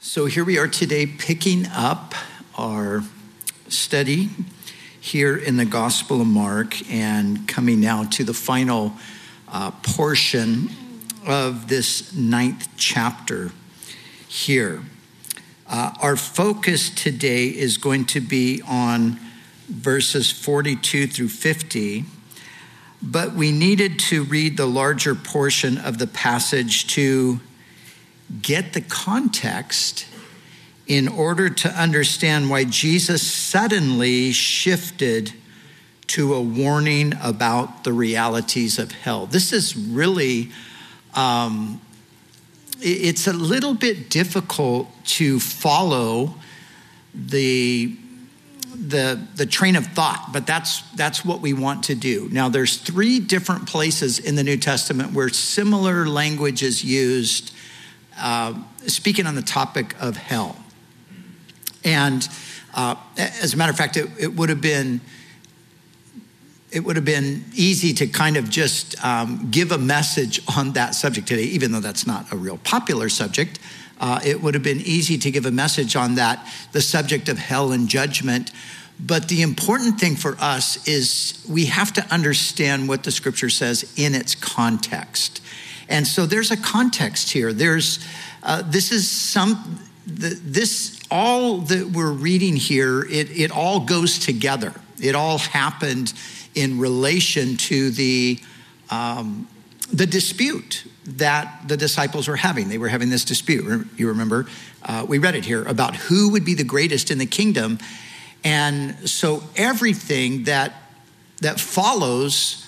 [0.00, 2.14] So here we are today, picking up
[2.56, 3.02] our
[3.66, 4.30] study
[5.00, 8.92] here in the Gospel of Mark and coming now to the final
[9.48, 10.70] uh, portion
[11.26, 13.50] of this ninth chapter
[14.28, 14.82] here.
[15.66, 19.18] Uh, our focus today is going to be on
[19.68, 22.04] verses 42 through 50,
[23.02, 27.40] but we needed to read the larger portion of the passage to
[28.42, 30.06] get the context
[30.86, 35.32] in order to understand why Jesus suddenly shifted
[36.08, 39.26] to a warning about the realities of hell.
[39.26, 40.50] This is really,
[41.14, 41.80] um,
[42.80, 46.34] it's a little bit difficult to follow
[47.14, 47.96] the
[48.74, 52.76] the the train of thought but that's that's what we want to do now there's
[52.76, 57.52] three different places in the new testament where similar language is used
[58.18, 58.54] uh,
[58.86, 60.56] speaking on the topic of hell.
[61.84, 62.28] And
[62.74, 65.00] uh, as a matter of fact, it, it, would have been
[66.70, 70.94] it would have been easy to kind of just um, give a message on that
[70.94, 73.58] subject today, even though that's not a real popular subject.
[74.00, 77.38] Uh, it would have been easy to give a message on that, the subject of
[77.38, 78.52] hell and judgment.
[79.00, 83.92] But the important thing for us is we have to understand what the scripture says
[83.96, 85.40] in its context.
[85.88, 87.52] And so there's a context here.
[87.52, 88.04] There's
[88.42, 93.02] uh, this is some the, this all that we're reading here.
[93.02, 94.74] It it all goes together.
[95.00, 96.12] It all happened
[96.54, 98.38] in relation to the
[98.90, 99.48] um,
[99.92, 102.68] the dispute that the disciples were having.
[102.68, 103.86] They were having this dispute.
[103.96, 104.46] You remember
[104.82, 107.78] uh, we read it here about who would be the greatest in the kingdom,
[108.44, 110.74] and so everything that
[111.40, 112.66] that follows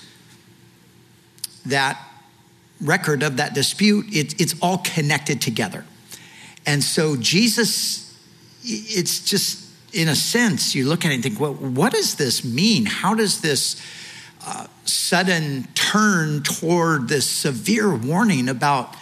[1.66, 1.98] that
[2.80, 5.84] record of that dispute, it, it's all connected together.
[6.66, 8.18] And so Jesus,
[8.62, 12.44] it's just, in a sense, you look at it and think, well, what does this
[12.44, 12.86] mean?
[12.86, 13.80] How does this
[14.46, 18.94] uh, sudden turn toward this severe warning about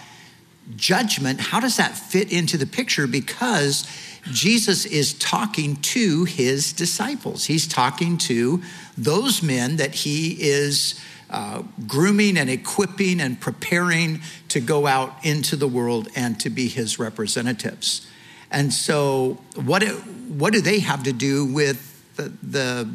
[0.76, 3.06] judgment, how does that fit into the picture?
[3.06, 3.86] Because
[4.32, 7.46] Jesus is talking to his disciples.
[7.46, 8.62] He's talking to
[8.96, 11.00] those men that he is
[11.30, 16.68] uh, grooming and equipping and preparing to go out into the world and to be
[16.68, 18.06] his representatives.
[18.50, 19.82] And so, what,
[20.28, 22.90] what do they have to do with the, the,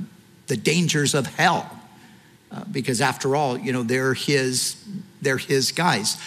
[0.48, 1.70] the dangers of hell?
[2.52, 4.84] Uh, because after all, you know, they're his,
[5.22, 6.18] they're his guys.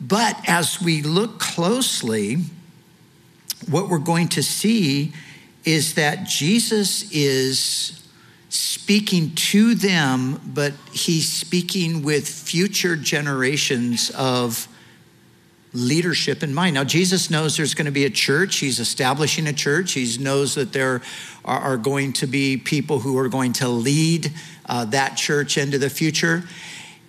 [0.00, 2.38] But as we look closely,
[3.70, 5.12] what we're going to see
[5.64, 8.01] is that Jesus is
[8.52, 14.68] speaking to them, but he's speaking with future generations of
[15.72, 16.74] leadership in mind.
[16.74, 18.58] Now, Jesus knows there's going to be a church.
[18.58, 19.92] He's establishing a church.
[19.92, 21.00] He knows that there
[21.46, 24.30] are, going to be people who are going to lead
[24.66, 26.42] uh, that church into the future.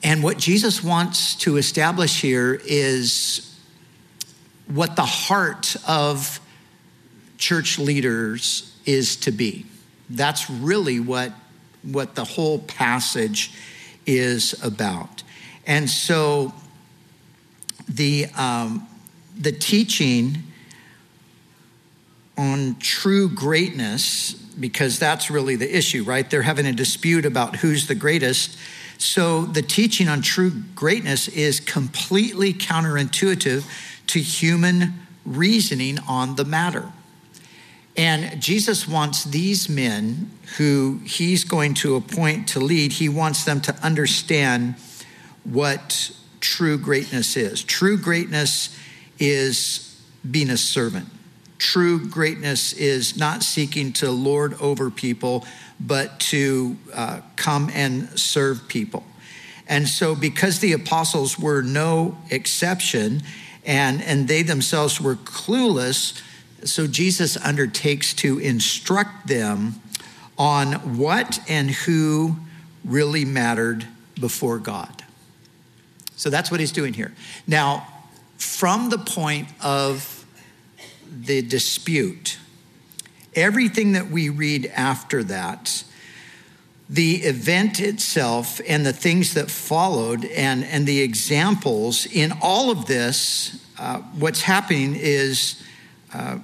[0.01, 3.53] And what Jesus wants to establish here is
[4.67, 6.39] what the heart of
[7.37, 9.65] church leaders is to be.
[10.09, 11.31] That's really what,
[11.81, 13.51] what the whole passage
[14.05, 15.23] is about.
[15.65, 16.53] And so
[17.87, 18.87] the, um,
[19.37, 20.43] the teaching
[22.37, 26.29] on true greatness, because that's really the issue, right?
[26.29, 28.57] They're having a dispute about who's the greatest.
[28.97, 33.65] So the teaching on true greatness is completely counterintuitive
[34.07, 34.93] to human
[35.25, 36.91] reasoning on the matter.
[37.95, 43.61] And Jesus wants these men who he's going to appoint to lead, he wants them
[43.61, 44.75] to understand
[45.43, 47.63] what true greatness is.
[47.63, 48.77] True greatness
[49.19, 51.07] is being a servant.
[51.59, 55.45] True greatness is not seeking to lord over people,
[55.79, 59.03] but to uh, come and serve people.
[59.67, 63.21] And so, because the apostles were no exception
[63.65, 66.21] and, and they themselves were clueless,
[66.65, 69.75] so Jesus undertakes to instruct them
[70.37, 72.35] on what and who
[72.83, 73.85] really mattered
[74.19, 75.03] before God.
[76.15, 77.13] So that's what he's doing here.
[77.47, 77.87] Now,
[78.37, 80.25] from the point of
[81.11, 82.37] the dispute,
[83.35, 85.83] everything that we read after that,
[86.89, 92.85] the event itself and the things that followed and, and the examples in all of
[92.85, 95.63] this, uh, what's happening is
[96.13, 96.37] uh,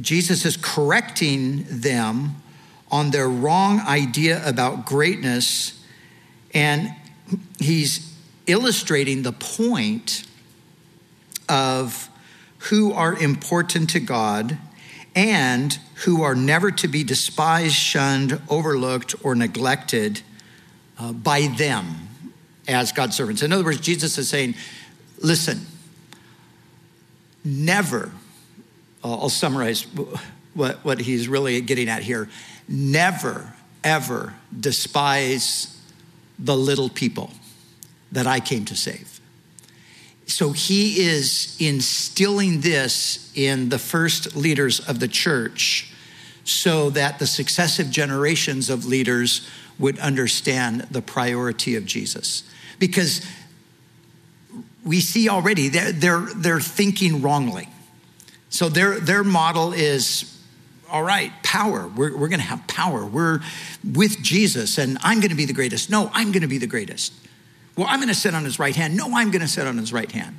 [0.00, 2.36] Jesus is correcting them
[2.90, 5.84] on their wrong idea about greatness,
[6.52, 6.94] and
[7.58, 8.14] he's
[8.46, 10.24] illustrating the point
[11.48, 12.08] of
[12.58, 14.58] who are important to God
[15.14, 20.22] and who are never to be despised, shunned, overlooked, or neglected
[20.98, 22.08] uh, by them
[22.66, 23.42] as God's servants.
[23.42, 24.54] In other words, Jesus is saying,
[25.20, 25.66] listen,
[27.44, 28.10] never,
[29.04, 29.82] I'll summarize
[30.54, 32.28] what, what he's really getting at here
[32.66, 33.52] never,
[33.82, 35.78] ever despise
[36.38, 37.30] the little people
[38.12, 39.20] that I came to save.
[40.26, 45.92] So he is instilling this in the first leaders of the church
[46.44, 49.46] so that the successive generations of leaders
[49.78, 52.44] would understand the priority of Jesus.
[52.78, 53.26] Because
[54.84, 57.68] we see already they're, they're, they're thinking wrongly.
[58.54, 60.32] So their, their model is
[60.88, 61.88] all right, power.
[61.88, 63.04] We're, we're going to have power.
[63.04, 63.40] We're
[63.82, 65.90] with Jesus, and I'm going to be the greatest.
[65.90, 67.12] No, I'm going to be the greatest.
[67.76, 68.96] Well, I'm going to sit on his right hand.
[68.96, 70.38] No, I'm going to sit on his right hand.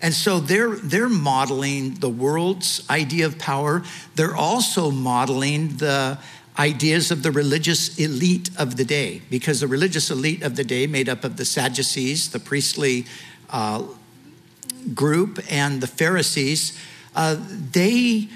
[0.00, 3.82] And so they're, they're modeling the world's idea of power.
[4.14, 6.20] They're also modeling the
[6.56, 10.86] ideas of the religious elite of the day, because the religious elite of the day,
[10.86, 13.06] made up of the Sadducees, the priestly
[13.50, 13.82] uh,
[14.94, 16.78] group, and the Pharisees,
[17.16, 17.36] uh,
[17.72, 18.28] they,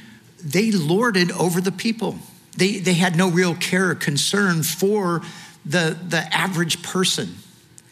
[0.42, 2.18] they lorded over the people.
[2.56, 5.22] They, they had no real care or concern for
[5.64, 7.36] the, the average person.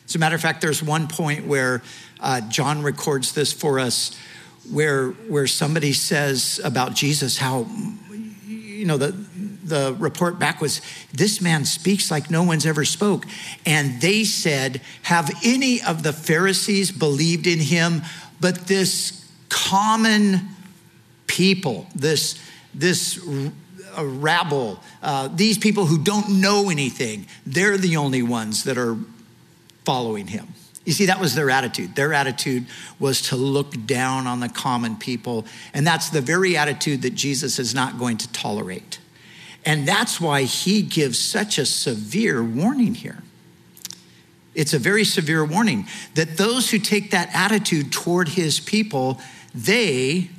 [0.06, 1.82] As a matter of fact, there's one point where
[2.18, 4.18] uh, John records this for us
[4.70, 7.66] where, where somebody says about Jesus how,
[8.46, 9.12] you know, the,
[9.64, 10.80] the report back was,
[11.12, 13.24] This man speaks like no one's ever spoke.
[13.66, 18.02] And they said, Have any of the Pharisees believed in him?
[18.40, 20.48] But this common
[21.28, 22.40] people, this,
[22.74, 23.24] this
[23.96, 28.96] uh, rabble, uh, these people who don't know anything, they're the only ones that are
[29.84, 30.48] following him.
[30.84, 31.94] You see, that was their attitude.
[31.94, 32.66] Their attitude
[32.98, 35.44] was to look down on the common people.
[35.74, 38.98] And that's the very attitude that Jesus is not going to tolerate.
[39.66, 43.22] And that's why he gives such a severe warning here.
[44.54, 49.20] It's a very severe warning that those who take that attitude toward his people,
[49.54, 50.30] they,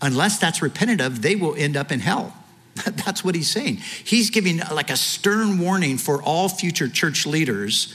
[0.00, 2.34] unless that's repented of, they will end up in hell.
[3.04, 3.76] That's what he's saying.
[3.76, 7.94] He's giving like a stern warning for all future church leaders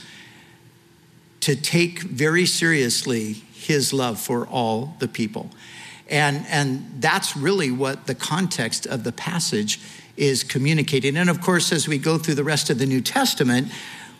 [1.40, 5.50] to take very seriously his love for all the people.
[6.08, 9.80] And, and that's really what the context of the passage
[10.16, 11.16] is communicating.
[11.16, 13.68] And of course, as we go through the rest of the New Testament,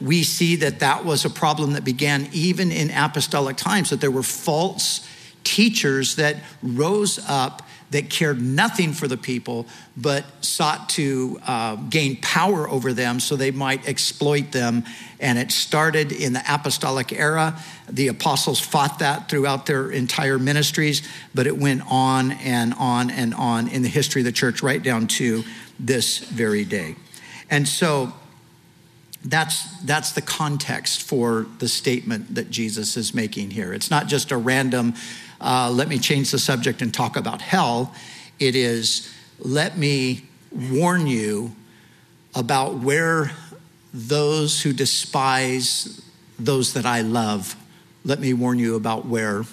[0.00, 4.10] we see that that was a problem that began even in apostolic times, that there
[4.10, 5.06] were false
[5.44, 7.62] teachers that rose up
[7.94, 13.36] that cared nothing for the people, but sought to uh, gain power over them so
[13.36, 14.82] they might exploit them.
[15.20, 17.56] And it started in the apostolic era.
[17.88, 23.32] The apostles fought that throughout their entire ministries, but it went on and on and
[23.32, 25.44] on in the history of the church, right down to
[25.78, 26.96] this very day.
[27.48, 28.12] And so,
[29.26, 33.72] that's, that's the context for the statement that Jesus is making here.
[33.72, 34.94] It's not just a random
[35.44, 37.94] uh, let me change the subject and talk about hell.
[38.40, 41.54] It is, let me warn you
[42.34, 43.30] about where
[43.92, 46.02] those who despise
[46.38, 47.56] those that I love,
[48.04, 49.44] let me warn you about where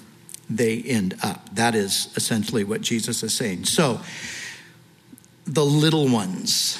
[0.50, 1.54] they end up.
[1.56, 3.66] That is essentially what Jesus is saying.
[3.66, 4.00] So,
[5.46, 6.80] the little ones,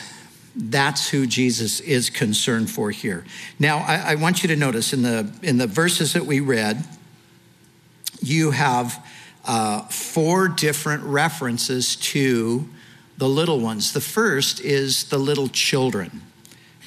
[0.56, 3.26] that's who Jesus is concerned for here.
[3.60, 6.84] Now, I, I want you to notice in the, in the verses that we read,
[8.22, 9.06] you have
[9.46, 12.68] uh, four different references to
[13.18, 13.94] the little ones.
[13.94, 16.22] The first is the little children.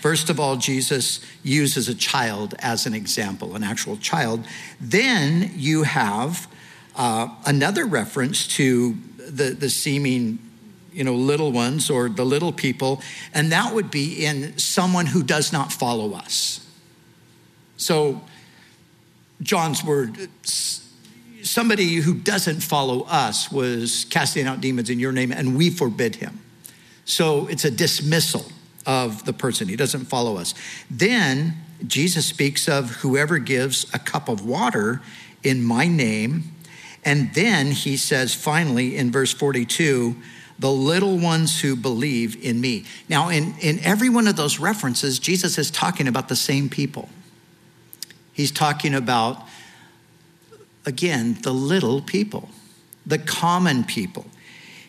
[0.01, 4.45] First of all, Jesus uses a child as an example, an actual child.
[4.81, 6.47] Then you have
[6.97, 10.39] uh, another reference to the, the seeming
[10.93, 15.25] you know little ones or the little people and that would be in someone who
[15.25, 16.65] does not follow us
[17.77, 18.21] so
[19.43, 20.29] john's word
[21.45, 26.17] somebody who doesn't follow us was casting out demons in your name, and we forbid
[26.17, 26.41] him.
[27.05, 28.47] So it's a dismissal
[28.87, 29.69] of the person.
[29.69, 30.55] He doesn't follow us.
[30.91, 31.55] Then
[31.87, 35.01] Jesus speaks of whoever gives a cup of water
[35.43, 36.45] in my name.
[37.05, 40.17] And then he says, finally, in verse 42,
[40.59, 42.85] the little ones who believe in me.
[43.09, 47.09] Now, in, in every one of those references, Jesus is talking about the same people.
[48.33, 49.47] He's talking about
[50.87, 52.49] again, the little people,
[53.07, 54.27] the common people.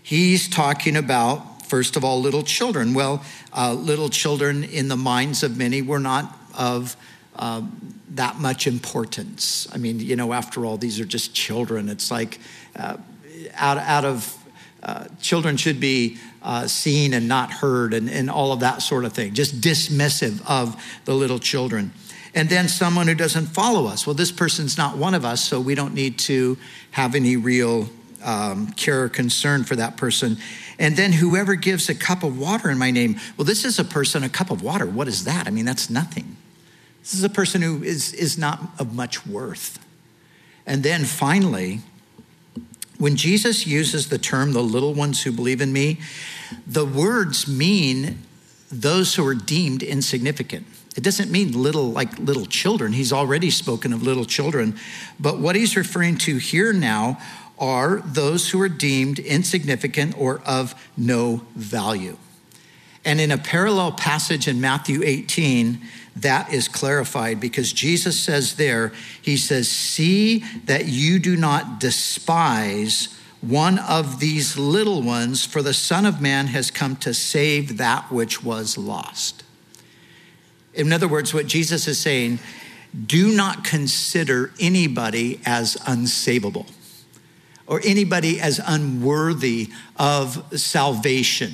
[0.01, 2.93] He's talking about, first of all, little children.
[2.93, 3.23] Well,
[3.53, 6.95] uh, little children in the minds of many were not of
[7.35, 7.63] uh,
[8.11, 9.67] that much importance.
[9.73, 11.89] I mean, you know, after all, these are just children.
[11.89, 12.39] It's like,
[12.75, 12.97] uh,
[13.55, 14.37] out, out of
[14.83, 19.03] uh, children should be uh, seen and not heard, and, and all of that sort
[19.03, 21.91] of thing, just dismissive of the little children.
[22.35, 24.05] And then someone who doesn't follow us.
[24.05, 26.57] Well, this person's not one of us, so we don't need to
[26.91, 27.89] have any real
[28.23, 30.37] um, care or concern for that person.
[30.77, 33.85] And then whoever gives a cup of water in my name, well, this is a
[33.85, 34.85] person, a cup of water.
[34.85, 35.47] What is that?
[35.47, 36.35] I mean, that's nothing.
[37.01, 39.79] This is a person who is, is not of much worth.
[40.65, 41.81] And then finally,
[42.97, 45.99] when Jesus uses the term the little ones who believe in me,
[46.65, 48.19] the words mean
[48.71, 50.65] those who are deemed insignificant.
[50.95, 52.93] It doesn't mean little like little children.
[52.93, 54.77] He's already spoken of little children.
[55.19, 57.19] But what he's referring to here now
[57.57, 62.17] are those who are deemed insignificant or of no value.
[63.03, 65.79] And in a parallel passage in Matthew 18,
[66.17, 73.09] that is clarified because Jesus says there, He says, See that you do not despise
[73.41, 78.11] one of these little ones, for the Son of Man has come to save that
[78.11, 79.44] which was lost.
[80.75, 82.39] In other words, what Jesus is saying,
[83.05, 86.69] do not consider anybody as unsavable
[87.67, 91.53] or anybody as unworthy of salvation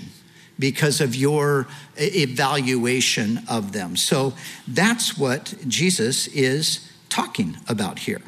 [0.60, 3.96] because of your evaluation of them.
[3.96, 4.34] So
[4.68, 8.22] that's what Jesus is talking about here.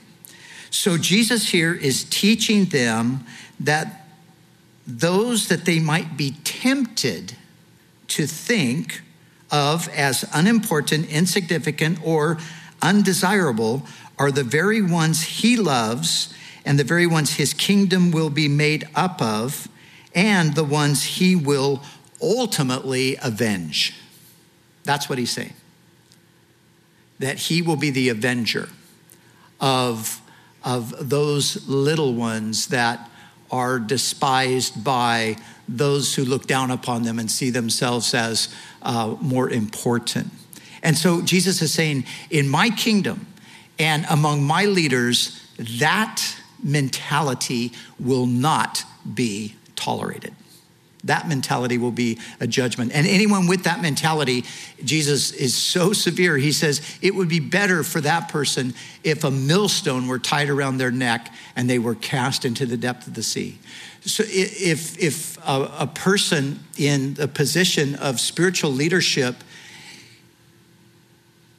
[0.72, 3.26] So Jesus here is teaching them
[3.60, 4.08] that
[4.88, 7.36] those that they might be tempted
[8.08, 9.03] to think
[9.54, 12.40] of as unimportant, insignificant, or
[12.82, 13.86] undesirable
[14.18, 16.34] are the very ones he loves
[16.66, 19.68] and the very ones his kingdom will be made up of,
[20.16, 21.84] and the ones he will
[22.22, 23.94] ultimately avenge.
[24.84, 25.54] That's what he's saying.
[27.20, 28.70] That he will be the avenger
[29.60, 30.22] of,
[30.64, 33.10] of those little ones that
[33.52, 35.36] are despised by
[35.68, 40.32] those who look down upon them and see themselves as uh, more important.
[40.82, 43.28] And so Jesus is saying, in my kingdom
[43.80, 45.40] and among my leaders,
[45.80, 46.22] that
[46.62, 50.34] mentality will not be tolerated.
[51.06, 52.94] That mentality will be a judgment.
[52.94, 54.46] And anyone with that mentality,
[54.84, 56.38] Jesus is so severe.
[56.38, 60.78] He says it would be better for that person if a millstone were tied around
[60.78, 63.60] their neck and they were cast into the depth of the sea.
[64.06, 69.36] So if, if a, a person in a position of spiritual leadership,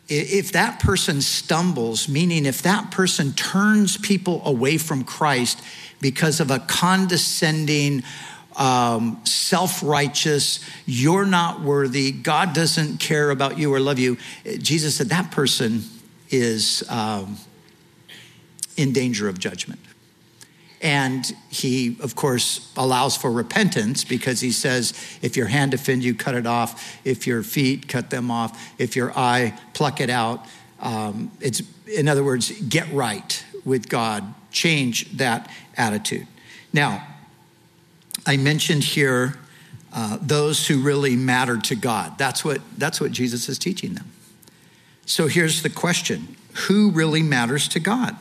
[0.08, 5.62] if that person stumbles, meaning if that person turns people away from Christ
[6.00, 8.02] because of a condescending,
[8.56, 14.18] um, self righteous, you're not worthy, God doesn't care about you or love you,
[14.58, 15.82] Jesus said that person
[16.30, 17.38] is um,
[18.76, 19.80] in danger of judgment.
[20.84, 26.14] And he, of course, allows for repentance because he says, if your hand offend you,
[26.14, 27.00] cut it off.
[27.06, 28.74] If your feet, cut them off.
[28.78, 30.44] If your eye, pluck it out.
[30.80, 36.26] Um, it's, in other words, get right with God, change that attitude.
[36.74, 37.06] Now,
[38.26, 39.38] I mentioned here
[39.90, 42.18] uh, those who really matter to God.
[42.18, 44.10] That's what, that's what Jesus is teaching them.
[45.06, 46.36] So here's the question
[46.66, 48.16] Who really matters to God?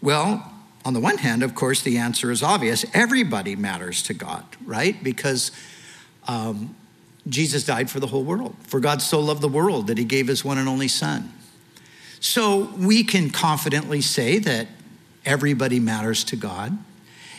[0.00, 0.51] Well,
[0.84, 2.84] on the one hand, of course, the answer is obvious.
[2.92, 5.02] Everybody matters to God, right?
[5.02, 5.52] Because
[6.26, 6.74] um,
[7.28, 8.56] Jesus died for the whole world.
[8.64, 11.32] For God so loved the world that he gave his one and only Son.
[12.20, 14.68] So we can confidently say that
[15.24, 16.76] everybody matters to God.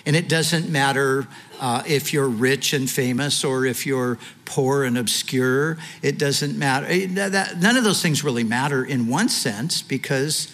[0.05, 1.27] And it doesn't matter
[1.62, 5.77] uh, if you're rich and famous or if you're poor and obscure.
[6.01, 6.88] It doesn't matter.
[7.07, 10.53] None of those things really matter in one sense because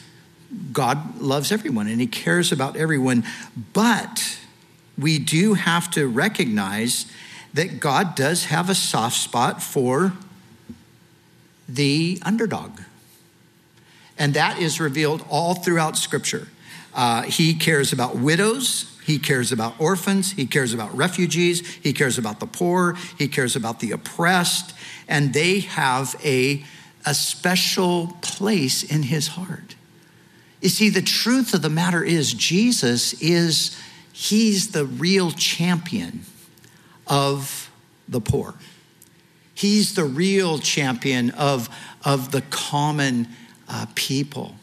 [0.71, 3.23] God loves everyone and He cares about everyone.
[3.73, 4.39] But
[4.97, 7.05] we do have to recognize
[7.53, 10.13] that God does have a soft spot for
[11.67, 12.79] the underdog.
[14.17, 16.47] And that is revealed all throughout Scripture.
[16.93, 18.97] Uh, he cares about widows.
[19.05, 20.33] He cares about orphans.
[20.33, 21.65] He cares about refugees.
[21.75, 22.95] He cares about the poor.
[23.17, 24.75] He cares about the oppressed.
[25.07, 26.63] And they have a,
[27.05, 29.75] a special place in his heart.
[30.61, 33.79] You see, the truth of the matter is, Jesus is,
[34.11, 36.25] he's the real champion
[37.07, 37.71] of
[38.07, 38.55] the poor.
[39.53, 41.69] He's the real champion of,
[42.03, 43.27] of the common
[43.67, 44.55] uh, people.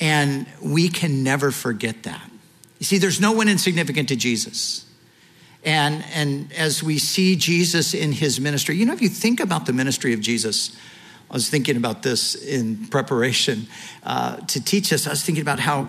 [0.00, 2.30] And we can never forget that.
[2.78, 4.84] You see, there's no one insignificant to Jesus.
[5.64, 9.66] And, and as we see Jesus in his ministry, you know, if you think about
[9.66, 10.76] the ministry of Jesus,
[11.30, 13.66] I was thinking about this in preparation
[14.02, 15.06] uh, to teach us.
[15.06, 15.88] I was thinking about how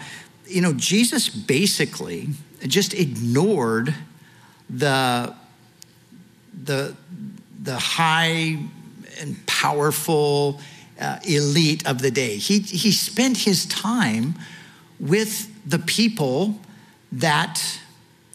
[0.50, 2.29] you know, Jesus basically
[2.67, 3.93] just ignored
[4.69, 5.34] the,
[6.63, 6.96] the,
[7.62, 8.58] the high
[9.19, 10.60] and powerful
[11.00, 12.38] uh, elite of the day.
[12.38, 14.36] He, he spent his time
[15.00, 16.60] with the people
[17.12, 17.79] that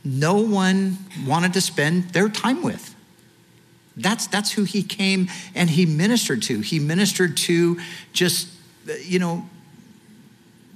[0.05, 2.94] no one wanted to spend their time with.
[3.97, 6.61] That's, that's who he came and he ministered to.
[6.61, 7.79] He ministered to
[8.13, 8.49] just,
[9.03, 9.49] you know,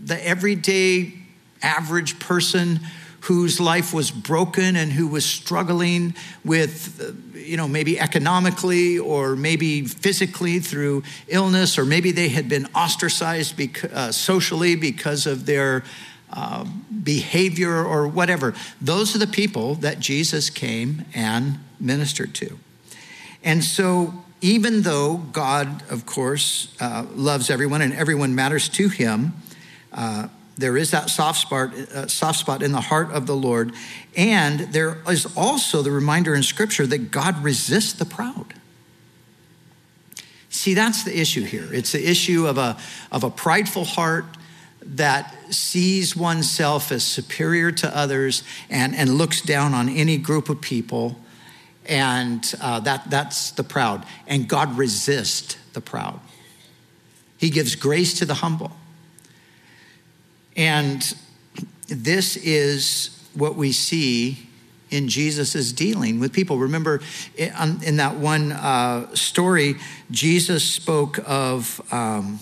[0.02, 1.14] the everyday
[1.62, 2.80] average person
[3.22, 9.82] whose life was broken and who was struggling with, you know, maybe economically or maybe
[9.82, 13.60] physically through illness, or maybe they had been ostracized
[13.92, 15.82] uh, socially because of their
[16.32, 16.64] uh,
[17.02, 18.54] behavior or whatever.
[18.80, 22.58] Those are the people that Jesus came and ministered to.
[23.42, 29.35] And so, even though God, of course, uh, loves everyone and everyone matters to him,
[29.92, 33.73] uh, there is that soft spot, uh, soft spot in the heart of the Lord.
[34.16, 38.54] And there is also the reminder in Scripture that God resists the proud.
[40.50, 41.68] See, that's the issue here.
[41.73, 42.76] It's the issue of a,
[43.12, 44.25] of a prideful heart
[44.83, 50.61] that sees oneself as superior to others and, and looks down on any group of
[50.61, 51.18] people.
[51.88, 54.04] And uh, that, that's the proud.
[54.26, 56.21] And God resists the proud.
[57.38, 58.73] He gives grace to the humble.
[60.57, 61.02] And
[61.88, 64.49] this is what we see
[64.90, 66.59] in Jesus' dealing with people.
[66.59, 67.00] Remember,
[67.37, 69.76] in that one uh, story,
[70.11, 72.40] Jesus spoke of um,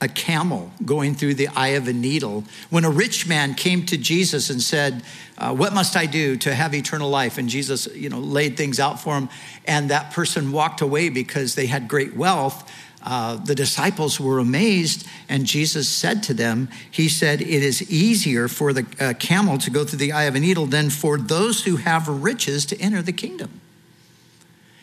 [0.00, 2.44] a camel going through the eye of a needle.
[2.70, 5.02] When a rich man came to Jesus and said,
[5.36, 7.38] uh, What must I do to have eternal life?
[7.38, 9.28] And Jesus, you know, laid things out for him,
[9.66, 12.70] and that person walked away because they had great wealth
[13.02, 18.48] uh, the disciples were amazed, and Jesus said to them, He said, It is easier
[18.48, 21.64] for the uh, camel to go through the eye of a needle than for those
[21.64, 23.60] who have riches to enter the kingdom.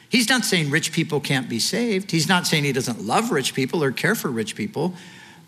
[0.09, 2.11] He's not saying rich people can't be saved.
[2.11, 4.93] He's not saying he doesn't love rich people or care for rich people.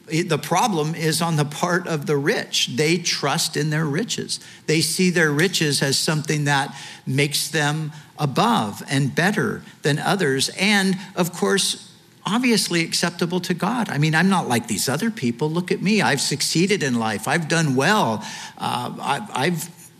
[0.07, 2.67] The problem is on the part of the rich.
[2.67, 4.39] They trust in their riches.
[4.65, 6.73] They see their riches as something that
[7.05, 10.49] makes them above and better than others.
[10.57, 11.91] And of course,
[12.25, 13.89] obviously acceptable to God.
[13.89, 15.49] I mean, I'm not like these other people.
[15.49, 16.01] Look at me.
[16.01, 17.27] I've succeeded in life.
[17.27, 18.23] I've done well.
[18.57, 19.91] Uh, I, have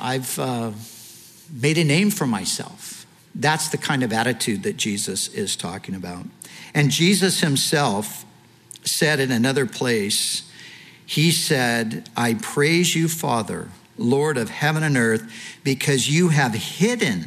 [0.00, 0.72] I've uh,
[1.54, 3.06] made a name for myself.
[3.34, 6.26] That's the kind of attitude that Jesus is talking about.
[6.74, 8.24] And Jesus himself
[8.82, 10.50] said in another place,
[11.06, 15.30] He said, I praise you, Father, Lord of heaven and earth,
[15.62, 17.26] because you have hidden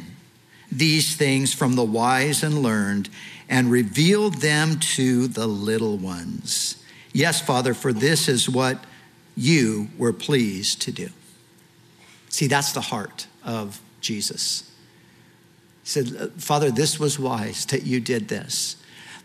[0.70, 3.08] these things from the wise and learned
[3.48, 6.82] and revealed them to the little ones.
[7.12, 8.84] Yes, Father, for this is what
[9.34, 11.08] you were pleased to do.
[12.28, 14.62] See, that's the heart of Jesus.
[15.82, 18.76] He said, Father, this was wise that you did this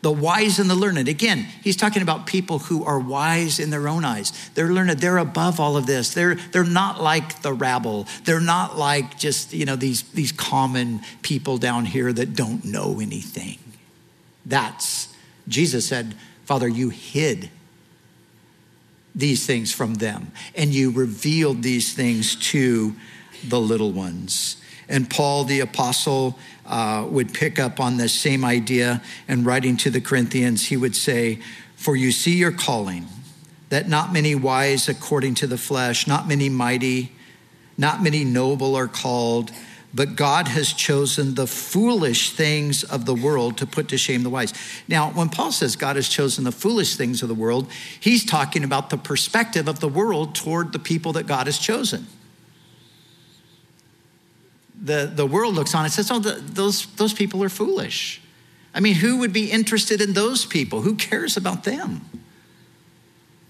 [0.03, 1.07] the wise and the learned.
[1.07, 4.33] Again, he's talking about people who are wise in their own eyes.
[4.53, 6.13] They're learned, they're above all of this.
[6.13, 8.05] They're, they're not like the rabble.
[8.25, 12.99] They're not like just, you know, these, these common people down here that don't know
[12.99, 13.59] anything.
[14.45, 15.07] That's,
[15.47, 17.49] Jesus said, Father, you hid
[19.15, 22.93] these things from them and you revealed these things to
[23.47, 24.57] the little ones.
[24.87, 29.89] And Paul the apostle uh, would pick up on this same idea and writing to
[29.89, 31.39] the Corinthians, he would say,
[31.75, 33.07] For you see your calling,
[33.69, 37.11] that not many wise according to the flesh, not many mighty,
[37.77, 39.51] not many noble are called,
[39.93, 44.29] but God has chosen the foolish things of the world to put to shame the
[44.29, 44.53] wise.
[44.87, 47.69] Now, when Paul says God has chosen the foolish things of the world,
[47.99, 52.07] he's talking about the perspective of the world toward the people that God has chosen
[54.83, 58.21] the, the world looks on and says, oh, the, those, those people are foolish.
[58.75, 60.81] I mean, who would be interested in those people?
[60.81, 62.01] Who cares about them?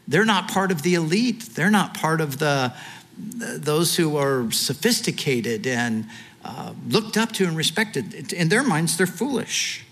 [0.07, 1.41] They're not part of the elite.
[1.55, 2.73] They're not part of the,
[3.17, 6.07] those who are sophisticated and
[6.43, 8.31] uh, looked up to and respected.
[8.33, 9.85] In their minds, they're foolish.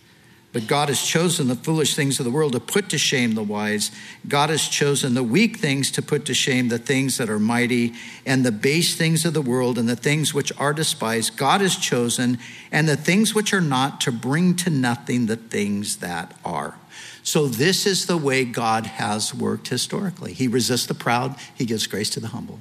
[0.53, 3.43] But God has chosen the foolish things of the world to put to shame the
[3.43, 3.89] wise.
[4.27, 7.93] God has chosen the weak things to put to shame the things that are mighty,
[8.25, 11.37] and the base things of the world and the things which are despised.
[11.37, 12.37] God has chosen,
[12.69, 16.75] and the things which are not to bring to nothing the things that are.
[17.23, 20.33] So, this is the way God has worked historically.
[20.33, 22.59] He resists the proud, He gives grace to the humble.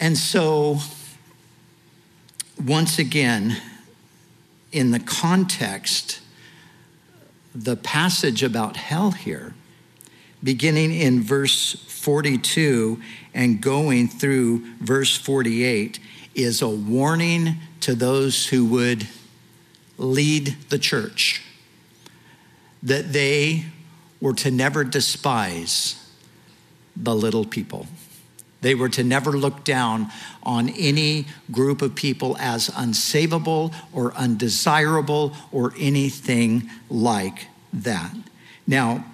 [0.00, 0.78] And so,
[2.58, 3.56] once again,
[4.72, 6.20] in the context
[7.54, 9.54] the passage about hell here,
[10.42, 13.00] beginning in verse 42
[13.34, 16.00] and going through verse 48,
[16.34, 19.06] is a warning to those who would
[19.98, 21.42] lead the church
[22.82, 23.66] that they
[24.20, 26.10] were to never despise
[26.96, 27.86] the little people.
[28.62, 30.10] They were to never look down
[30.42, 38.14] on any group of people as unsavable or undesirable or anything like that.
[38.66, 39.04] Now,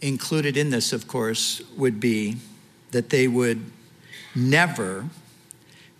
[0.00, 2.36] included in this, of course, would be
[2.92, 3.70] that they would
[4.34, 5.06] never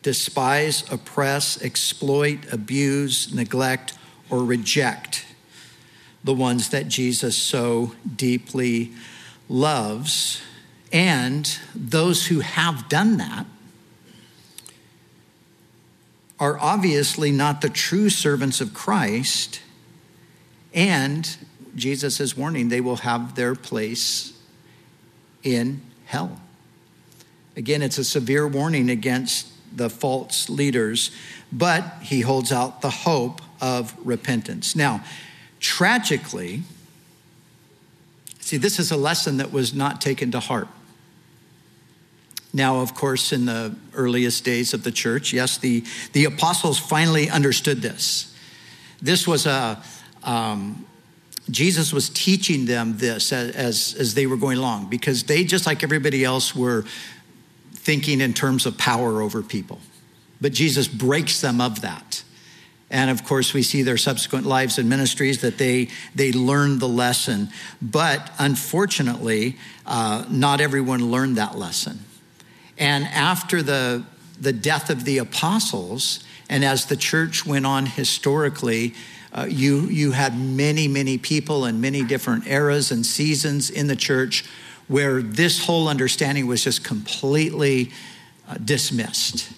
[0.02, 3.98] despise, oppress, exploit, abuse, neglect,
[4.30, 5.26] or reject
[6.24, 8.92] the ones that Jesus so deeply
[9.48, 10.42] loves.
[10.92, 13.46] And those who have done that
[16.40, 19.60] are obviously not the true servants of Christ.
[20.72, 21.36] And
[21.74, 24.32] Jesus is warning they will have their place
[25.42, 26.40] in hell.
[27.56, 31.10] Again, it's a severe warning against the false leaders,
[31.52, 34.76] but he holds out the hope of repentance.
[34.76, 35.04] Now,
[35.60, 36.62] tragically,
[38.40, 40.68] see, this is a lesson that was not taken to heart.
[42.52, 47.28] Now, of course, in the earliest days of the church, yes, the, the apostles finally
[47.28, 48.34] understood this.
[49.02, 49.82] This was a,
[50.24, 50.86] um,
[51.50, 55.66] Jesus was teaching them this as, as, as they were going along because they, just
[55.66, 56.84] like everybody else, were
[57.72, 59.78] thinking in terms of power over people.
[60.40, 62.22] But Jesus breaks them of that.
[62.90, 66.88] And of course, we see their subsequent lives and ministries that they, they learned the
[66.88, 67.50] lesson.
[67.82, 72.00] But unfortunately, uh, not everyone learned that lesson.
[72.78, 74.04] And after the,
[74.40, 78.94] the death of the apostles, and as the church went on historically,
[79.32, 83.96] uh, you, you had many, many people in many different eras and seasons in the
[83.96, 84.44] church
[84.86, 87.90] where this whole understanding was just completely
[88.48, 89.52] uh, dismissed.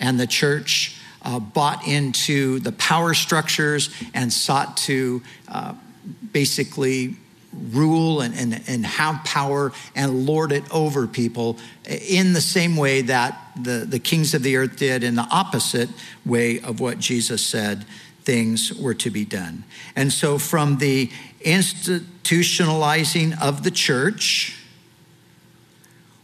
[0.00, 5.74] And the church uh, bought into the power structures and sought to uh,
[6.32, 7.16] basically
[7.70, 13.00] rule and, and, and have power and lord it over people in the same way
[13.00, 15.88] that the, the kings of the earth did, in the opposite
[16.24, 17.84] way of what Jesus said
[18.22, 19.64] things were to be done.
[19.94, 21.10] And so, from the
[21.42, 24.58] institutionalizing of the church,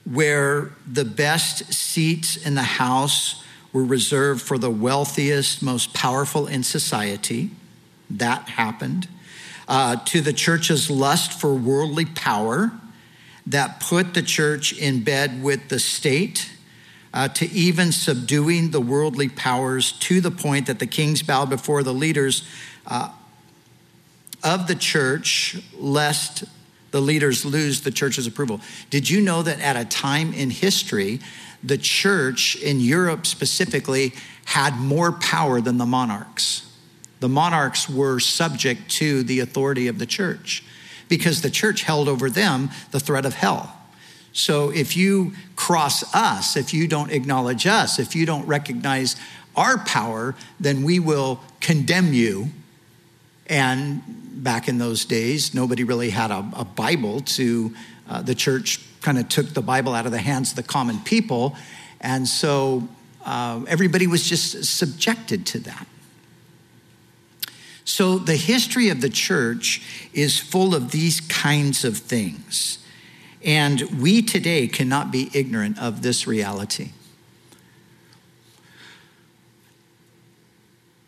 [0.05, 3.42] where the best seats in the house
[3.73, 7.51] were reserved for the wealthiest, most powerful in society,
[8.11, 9.09] that happened.
[9.69, 12.73] Uh, to the church's lust for worldly power,
[13.47, 16.51] that put the church in bed with the state
[17.15, 21.83] uh, to even subduing the worldly powers to the point that the kings bowed before
[21.83, 22.47] the leaders
[22.87, 23.11] uh,
[24.43, 26.45] of the church, lest
[26.91, 28.61] the leaders lose the church's approval.
[28.91, 31.21] Did you know that at a time in history,
[31.63, 34.13] the church in Europe specifically
[34.47, 36.69] had more power than the monarchs?
[37.21, 40.65] The monarchs were subject to the authority of the church
[41.09, 43.77] because the church held over them the threat of hell.
[44.33, 49.17] So if you cross us, if you don't acknowledge us, if you don't recognize
[49.55, 52.49] our power, then we will condemn you.
[53.47, 54.03] And
[54.43, 57.75] back in those days, nobody really had a, a Bible to,
[58.13, 60.99] uh, the church kind of took the Bible out of the hands of the common
[61.01, 61.57] people.
[62.01, 62.87] And so
[63.25, 65.87] uh, everybody was just subjected to that.
[67.85, 69.81] So the history of the church
[70.13, 72.79] is full of these kinds of things.
[73.43, 76.91] And we today cannot be ignorant of this reality.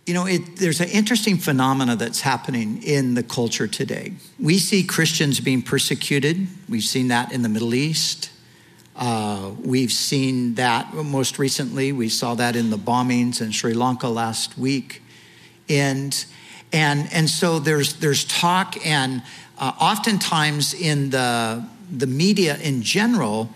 [0.06, 4.12] You know, it, there's an interesting phenomena that's happening in the culture today.
[4.38, 6.46] We see Christians being persecuted.
[6.68, 8.30] We've seen that in the Middle East.
[8.94, 11.90] Uh, we've seen that most recently.
[11.90, 15.02] We saw that in the bombings in Sri Lanka last week.
[15.70, 16.24] And,
[16.70, 19.22] and, and so there's, there's talk, and
[19.58, 23.48] uh, oftentimes in the, the media in general,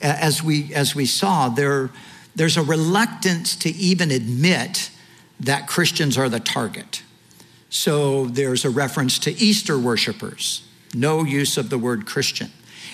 [0.00, 1.90] as we, as we saw, there,
[2.36, 4.90] there's a reluctance to even admit
[5.40, 7.02] that Christians are the target.
[7.68, 12.50] So there's a reference to Easter worshipers, no use of the word Christian.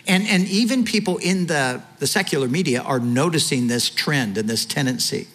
[0.07, 4.65] And, and even people in the, the secular media are noticing this trend and this
[4.65, 5.29] tendency.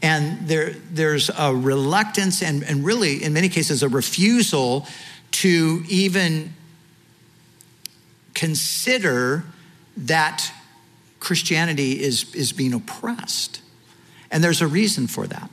[0.00, 4.86] And there, there's a reluctance and, and really, in many cases, a refusal
[5.32, 6.54] to even
[8.34, 9.44] consider
[9.96, 10.50] that
[11.20, 13.60] Christianity is, is being oppressed.
[14.30, 15.50] And there's a reason for that.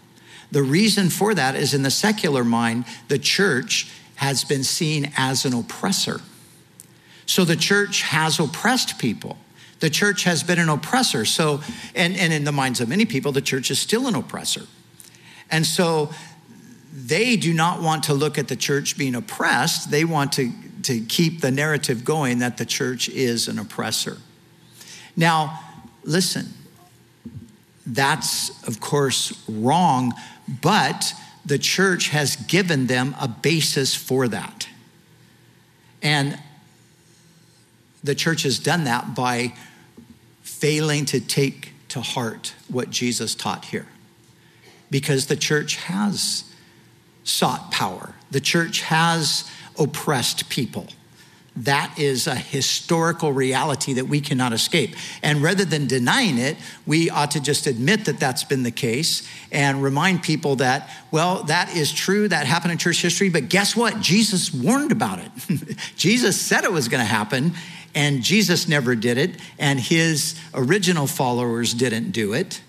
[0.52, 5.46] The reason for that is in the secular mind, the church has been seen as
[5.46, 6.22] an oppressor.
[7.26, 9.38] So the church has oppressed people.
[9.80, 11.26] The church has been an oppressor.
[11.26, 11.62] So,
[11.96, 14.64] and, and in the minds of many people, the church is still an oppressor.
[15.52, 16.10] And so
[16.92, 19.92] they do not want to look at the church being oppressed.
[19.92, 20.52] They want to,
[20.84, 24.18] to keep the narrative going that the church is an oppressor.
[25.16, 25.60] Now,
[26.04, 26.48] listen,
[27.86, 30.14] that's of course wrong,
[30.62, 31.14] but
[31.46, 34.68] the church has given them a basis for that.
[36.02, 36.40] And
[38.04, 39.54] the church has done that by
[40.42, 43.88] failing to take to heart what Jesus taught here.
[44.92, 46.44] Because the church has
[47.24, 50.88] sought power, the church has oppressed people.
[51.56, 54.96] That is a historical reality that we cannot escape.
[55.22, 59.28] And rather than denying it, we ought to just admit that that's been the case
[59.52, 63.76] and remind people that, well, that is true, that happened in church history, but guess
[63.76, 64.00] what?
[64.00, 65.78] Jesus warned about it.
[65.96, 67.54] Jesus said it was going to happen,
[67.94, 72.62] and Jesus never did it, and his original followers didn't do it.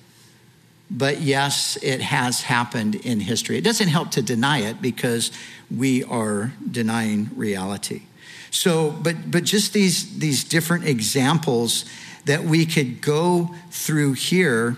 [0.90, 3.56] But yes, it has happened in history.
[3.56, 5.30] It doesn't help to deny it because
[5.70, 8.02] we are denying reality.
[8.50, 11.84] So, but but just these these different examples
[12.24, 14.76] that we could go through here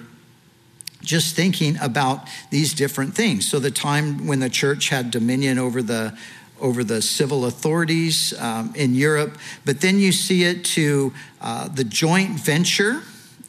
[1.02, 3.48] just thinking about these different things.
[3.48, 6.16] So the time when the church had dominion over the
[6.60, 11.82] over the civil authorities um, in Europe, but then you see it to uh, the
[11.82, 13.02] joint venture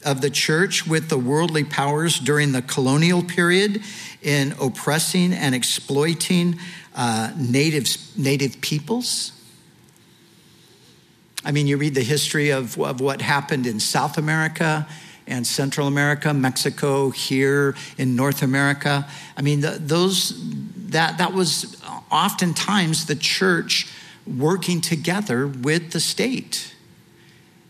[0.04, 3.82] of the church with the worldly powers during the colonial period
[4.20, 6.58] in oppressing and exploiting
[6.96, 9.33] uh, native, native peoples.
[11.44, 14.86] I mean, you read the history of, of what happened in South America
[15.26, 19.06] and Central America, Mexico, here in North America.
[19.36, 20.34] I mean, the, those
[20.90, 21.80] that that was
[22.10, 23.88] oftentimes the church
[24.26, 26.74] working together with the state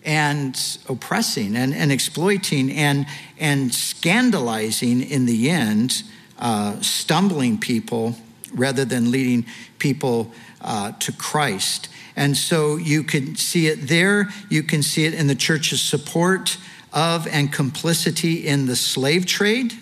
[0.04, 3.06] and oppressing and, and exploiting and,
[3.38, 6.02] and scandalizing in the end,
[6.38, 8.14] uh, stumbling people
[8.52, 9.46] rather than leading
[9.78, 11.88] people uh, to Christ.
[12.16, 14.28] And so you can see it there.
[14.48, 16.56] You can see it in the church's support
[16.92, 19.74] of and complicity in the slave trade.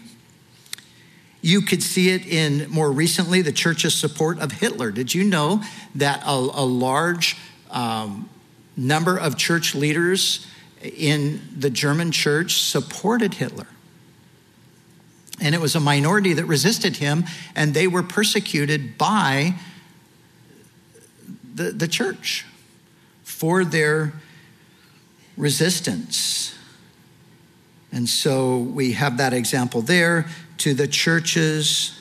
[1.42, 4.90] You could see it in more recently the church's support of Hitler.
[4.90, 5.62] Did you know
[5.96, 7.36] that a, a large
[7.70, 8.30] um,
[8.76, 10.46] number of church leaders
[10.80, 13.66] in the German church supported Hitler?
[15.40, 17.24] And it was a minority that resisted him,
[17.56, 19.56] and they were persecuted by
[21.54, 22.44] the, the church
[23.22, 24.12] for their
[25.36, 26.54] resistance.
[27.90, 30.26] And so we have that example there
[30.58, 31.98] to the church's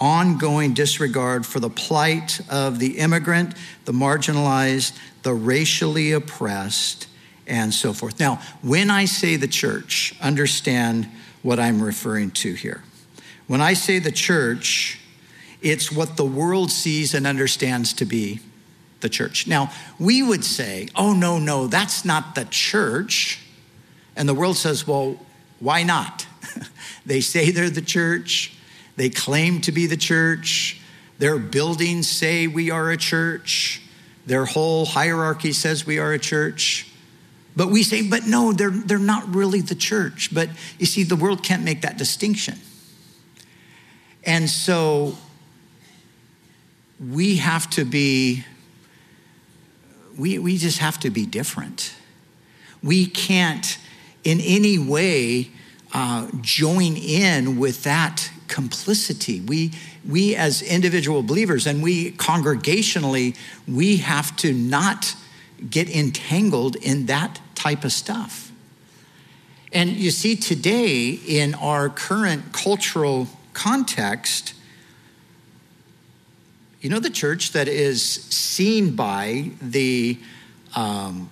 [0.00, 7.08] ongoing disregard for the plight of the immigrant, the marginalized, the racially oppressed,
[7.46, 8.20] and so forth.
[8.20, 11.08] Now, when I say the church, understand
[11.42, 12.82] what I'm referring to here.
[13.46, 15.00] When I say the church,
[15.62, 18.40] it's what the world sees and understands to be
[19.00, 19.46] the church.
[19.46, 23.40] Now, we would say, oh, no, no, that's not the church.
[24.16, 25.16] And the world says, well,
[25.60, 26.26] why not?
[27.06, 28.54] they say they're the church,
[28.96, 30.80] they claim to be the church,
[31.18, 33.82] their buildings say we are a church,
[34.26, 36.86] their whole hierarchy says we are a church.
[37.56, 40.32] But we say, but no, they're, they're not really the church.
[40.32, 42.56] But you see, the world can't make that distinction.
[44.22, 45.16] And so
[47.00, 48.44] we have to be
[50.18, 51.94] we, we just have to be different.
[52.82, 53.78] We can't
[54.24, 55.50] in any way
[55.94, 59.40] uh, join in with that complicity.
[59.40, 59.72] We,
[60.06, 65.14] we as individual believers and we congregationally, we have to not
[65.70, 68.52] get entangled in that type of stuff.
[69.72, 74.54] And you see, today in our current cultural context,
[76.80, 80.18] you know, the church that is seen by the,
[80.76, 81.28] um,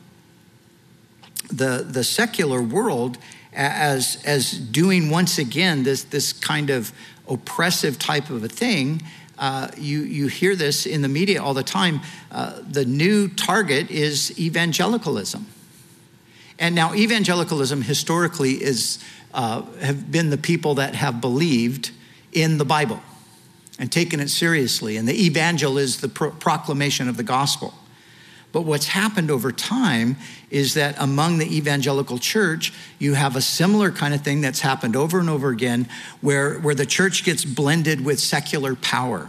[1.48, 3.18] the, the secular world
[3.52, 6.92] as, as doing once again this, this kind of
[7.28, 9.02] oppressive type of a thing.
[9.38, 12.00] Uh, you, you hear this in the media all the time.
[12.32, 15.46] Uh, the new target is evangelicalism.
[16.58, 18.98] And now, evangelicalism historically is,
[19.32, 21.90] uh, have been the people that have believed
[22.32, 23.00] in the Bible
[23.78, 24.96] and taken it seriously.
[24.96, 27.74] And the evangel is the pro- proclamation of the gospel.
[28.52, 30.16] But what's happened over time
[30.50, 34.96] is that among the evangelical church, you have a similar kind of thing that's happened
[34.96, 35.88] over and over again
[36.22, 39.28] where, where the church gets blended with secular power.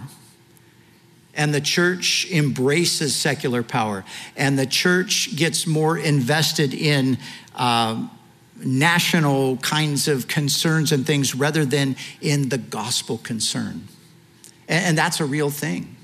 [1.34, 4.06] And the church embraces secular power.
[4.38, 7.18] And the church gets more invested in
[7.54, 8.08] uh,
[8.56, 13.88] national kinds of concerns and things rather than in the gospel concern.
[14.68, 15.96] And, that's a real thing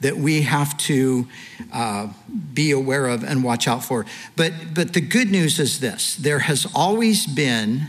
[0.00, 1.26] that we have to
[1.72, 2.08] uh,
[2.52, 4.06] be aware of and watch out for.
[4.36, 7.88] But, but the good news is this there has always been,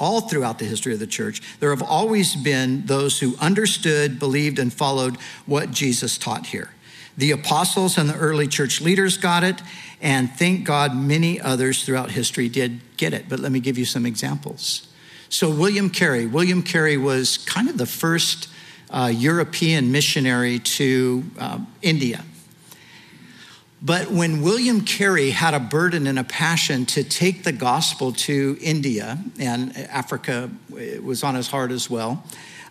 [0.00, 4.58] all throughout the history of the church, there have always been those who understood, believed,
[4.58, 5.16] and followed
[5.46, 6.70] what Jesus taught here.
[7.16, 9.60] The apostles and the early church leaders got it,
[10.00, 13.28] and thank God many others throughout history did get it.
[13.28, 14.87] But let me give you some examples.
[15.30, 18.48] So, William Carey, William Carey was kind of the first
[18.90, 22.24] uh, European missionary to uh, India.
[23.80, 28.58] But when William Carey had a burden and a passion to take the gospel to
[28.60, 30.50] India, and Africa
[31.02, 32.24] was on his heart as well,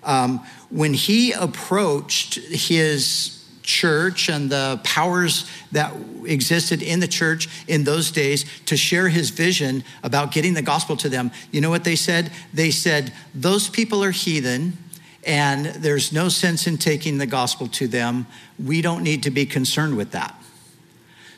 [0.04, 0.40] um,
[0.70, 3.37] when he approached his
[3.68, 5.94] church and the powers that
[6.26, 10.96] existed in the church in those days to share his vision about getting the gospel
[10.98, 12.32] to them, you know what they said?
[12.54, 14.78] They said, Those people are heathen
[15.26, 18.26] and there's no sense in taking the gospel to them.
[18.58, 20.34] We don't need to be concerned with that.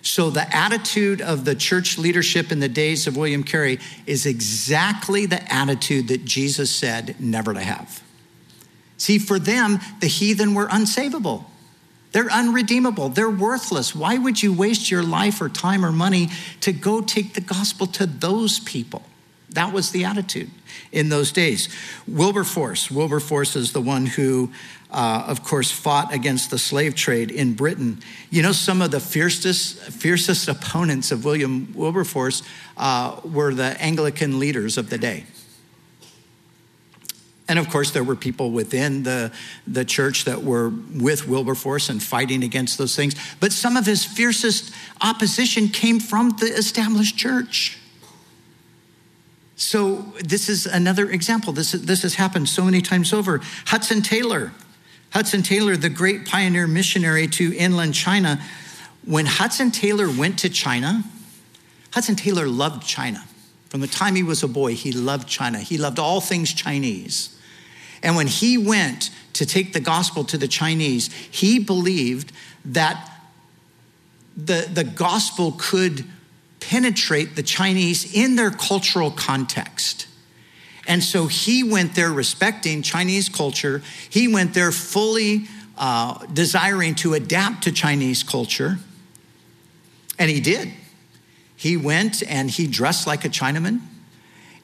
[0.01, 5.25] So, the attitude of the church leadership in the days of William Carey is exactly
[5.25, 8.01] the attitude that Jesus said never to have.
[8.97, 11.43] See, for them, the heathen were unsavable.
[12.11, 13.09] They're unredeemable.
[13.09, 13.93] They're worthless.
[13.93, 16.29] Why would you waste your life or time or money
[16.61, 19.03] to go take the gospel to those people?
[19.51, 20.49] That was the attitude
[20.91, 21.69] in those days.
[22.07, 24.51] Wilberforce, Wilberforce is the one who,
[24.91, 27.99] uh, of course, fought against the slave trade in Britain.
[28.29, 32.43] You know, some of the fiercest, fiercest opponents of William Wilberforce
[32.77, 35.25] uh, were the Anglican leaders of the day.
[37.49, 39.31] And of course, there were people within the,
[39.65, 43.15] the church that were with Wilberforce and fighting against those things.
[43.39, 47.79] But some of his fiercest opposition came from the established church.
[49.55, 51.51] So, this is another example.
[51.51, 53.41] This, this has happened so many times over.
[53.65, 54.53] Hudson Taylor,
[55.09, 58.39] Hudson Taylor, the great pioneer missionary to inland China,
[59.05, 61.03] when Hudson Taylor went to China,
[61.91, 63.25] Hudson Taylor loved China.
[63.69, 65.57] From the time he was a boy, he loved China.
[65.57, 67.35] He loved all things Chinese.
[68.03, 72.31] And when he went to take the gospel to the Chinese, he believed
[72.65, 73.09] that
[74.35, 76.05] the, the gospel could
[76.59, 80.07] penetrate the Chinese in their cultural context.
[80.87, 83.81] And so he went there respecting Chinese culture.
[84.09, 85.45] He went there fully
[85.77, 88.79] uh, desiring to adapt to Chinese culture.
[90.17, 90.73] And he did.
[91.55, 93.81] He went and he dressed like a Chinaman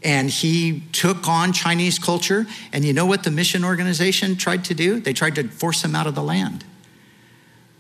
[0.06, 2.46] and he took on Chinese culture.
[2.72, 5.00] And you know what the mission organization tried to do?
[5.00, 6.63] They tried to force him out of the land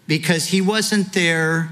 [0.07, 1.69] because he wasn't there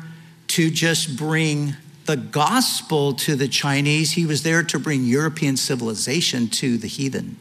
[0.49, 6.47] to just bring the gospel to the Chinese, he was there to bring European civilization
[6.49, 7.37] to the heathen.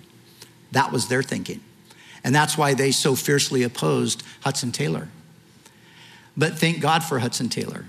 [0.70, 1.60] That was their thinking.
[2.24, 5.08] And that's why they so fiercely opposed Hudson Taylor.
[6.36, 7.86] But thank God for Hudson Taylor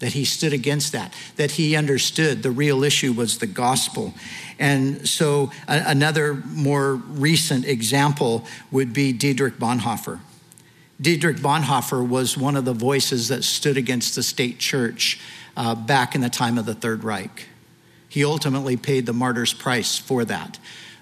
[0.00, 4.12] that he stood against that, that he understood the real issue was the gospel.
[4.58, 10.20] And so, a- another more recent example would be Dietrich Bonhoeffer.
[11.00, 15.20] Dietrich Bonhoeffer was one of the voices that stood against the state church
[15.56, 17.46] uh, back in the time of the Third Reich.
[18.08, 20.58] He ultimately paid the martyr's price for that,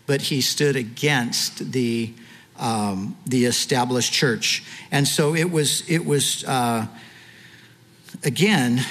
[0.06, 2.12] but he stood against the
[2.58, 6.88] um, the established church, and so it was it was uh,
[8.24, 8.84] again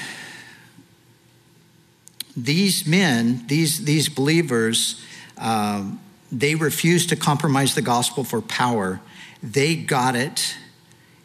[2.36, 5.02] these men, these these believers.
[5.36, 9.00] Um, they refused to compromise the gospel for power.
[9.42, 10.56] They got it,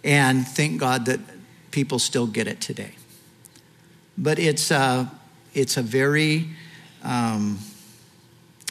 [0.04, 1.20] and thank God that
[1.72, 2.94] people still get it today.
[4.18, 5.12] But it's a,
[5.54, 6.50] it's a very,
[7.04, 7.60] um,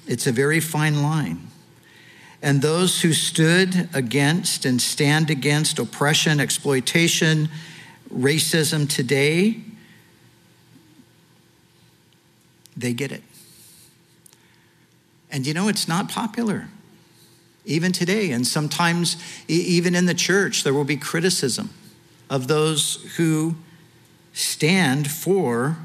[0.07, 1.49] it's a very fine line.
[2.41, 7.49] And those who stood against and stand against oppression, exploitation,
[8.13, 9.57] racism today,
[12.77, 13.23] they get it.
[15.31, 16.69] And you know, it's not popular,
[17.65, 18.31] even today.
[18.33, 19.17] And sometimes,
[19.49, 21.71] even in the church, there will be criticism
[22.29, 23.57] of those who
[24.33, 25.79] stand for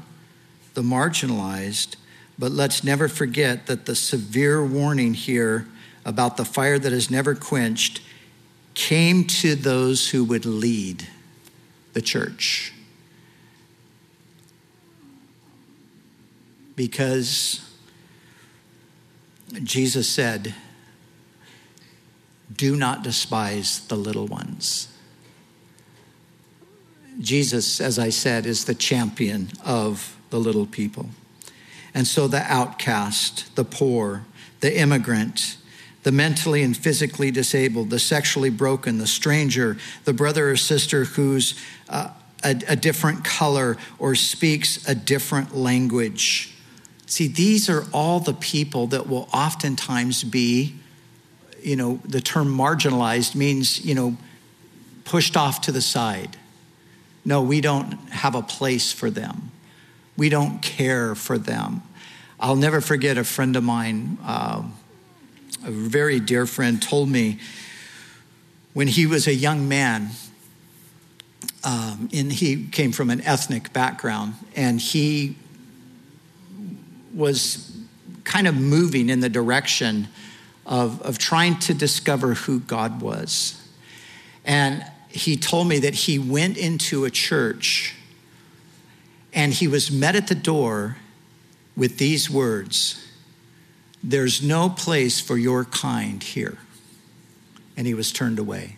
[0.74, 1.96] the marginalized,
[2.38, 5.66] but let's never forget that the severe warning here
[6.04, 8.00] about the fire that is never quenched
[8.74, 11.06] came to those who would lead
[11.98, 12.72] the church.
[16.76, 17.68] Because
[19.64, 20.54] Jesus said,
[22.54, 24.86] Do not despise the little ones.
[27.18, 31.10] Jesus, as I said, is the champion of the little people.
[31.94, 34.24] And so the outcast, the poor,
[34.60, 35.56] the immigrant,
[36.08, 41.54] the mentally and physically disabled, the sexually broken, the stranger, the brother or sister who's
[41.90, 42.08] uh,
[42.42, 46.54] a, a different color or speaks a different language.
[47.04, 50.76] See, these are all the people that will oftentimes be,
[51.62, 54.16] you know, the term marginalized means, you know,
[55.04, 56.38] pushed off to the side.
[57.22, 59.50] No, we don't have a place for them.
[60.16, 61.82] We don't care for them.
[62.40, 64.62] I'll never forget a friend of mine, uh,
[65.64, 67.38] a very dear friend, told me
[68.74, 70.10] when he was a young man,
[71.64, 75.36] um, and he came from an ethnic background, and he
[77.14, 77.76] was
[78.24, 80.08] kind of moving in the direction
[80.66, 83.60] of, of trying to discover who God was.
[84.44, 87.94] And he told me that he went into a church
[89.32, 90.98] and he was met at the door
[91.76, 93.07] with these words
[94.08, 96.56] There's no place for your kind here.
[97.76, 98.76] And he was turned away.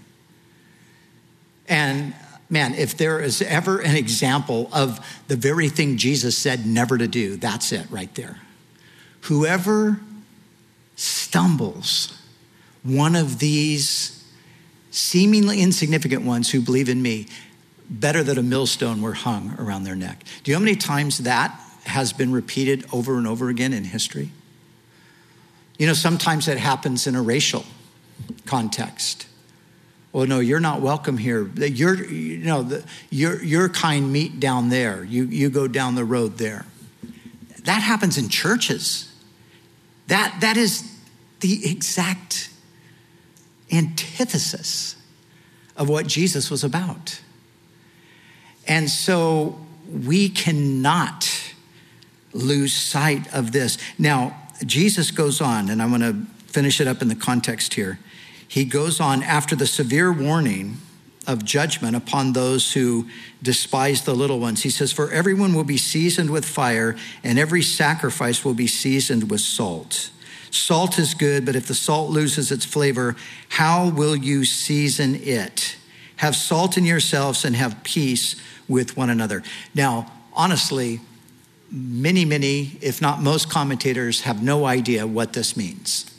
[1.68, 2.14] And
[2.48, 7.06] man, if there is ever an example of the very thing Jesus said never to
[7.06, 8.40] do, that's it right there.
[9.22, 10.00] Whoever
[10.96, 12.20] stumbles
[12.82, 14.28] one of these
[14.90, 17.28] seemingly insignificant ones who believe in me,
[17.88, 20.24] better that a millstone were hung around their neck.
[20.42, 23.84] Do you know how many times that has been repeated over and over again in
[23.84, 24.32] history?
[25.80, 27.64] You know, sometimes it happens in a racial
[28.44, 29.26] context.
[30.12, 31.46] Well, no, you're not welcome here.
[31.56, 35.02] You're, you know, the, your, your kind meet down there.
[35.04, 36.66] You, you go down the road there.
[37.64, 39.10] That happens in churches.
[40.08, 40.86] That, that is
[41.40, 42.50] the exact
[43.72, 44.96] antithesis
[45.78, 47.22] of what Jesus was about.
[48.68, 49.58] And so
[49.90, 51.54] we cannot
[52.34, 53.78] lose sight of this.
[53.98, 57.98] Now, Jesus goes on, and I'm going to finish it up in the context here.
[58.46, 60.78] He goes on after the severe warning
[61.26, 63.06] of judgment upon those who
[63.42, 64.62] despise the little ones.
[64.62, 69.30] He says, For everyone will be seasoned with fire, and every sacrifice will be seasoned
[69.30, 70.10] with salt.
[70.50, 73.14] Salt is good, but if the salt loses its flavor,
[73.50, 75.76] how will you season it?
[76.16, 78.34] Have salt in yourselves and have peace
[78.68, 79.42] with one another.
[79.74, 81.00] Now, honestly,
[81.70, 86.06] many, many, if not most commentators, have no idea what this means.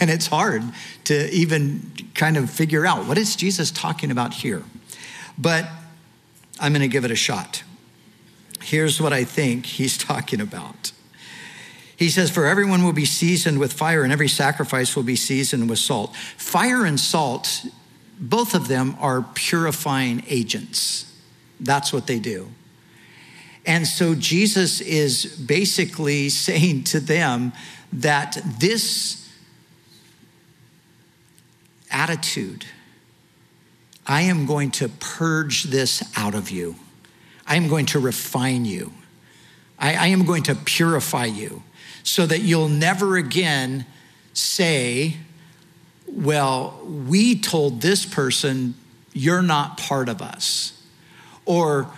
[0.00, 0.62] And it's hard
[1.04, 4.64] to even kind of figure out what is Jesus talking about here.
[5.38, 5.68] But
[6.58, 7.62] I'm going to give it a shot.
[8.60, 10.90] Here's what I think he's talking about.
[11.96, 15.70] He says, For everyone will be seasoned with fire, and every sacrifice will be seasoned
[15.70, 16.14] with salt.
[16.36, 17.64] Fire and salt,
[18.18, 21.10] both of them are purifying agents.
[21.60, 22.50] That's what they do.
[23.66, 27.52] And so Jesus is basically saying to them
[27.92, 29.28] that this
[31.90, 32.64] attitude,
[34.06, 36.76] I am going to purge this out of you.
[37.46, 38.92] I am going to refine you.
[39.78, 41.62] I, I, am going to purify you
[42.02, 43.84] so that you'll never again
[44.32, 45.16] say,
[46.06, 48.74] Well, we told this person,
[49.12, 50.82] you're not part of us.
[51.44, 51.90] Or,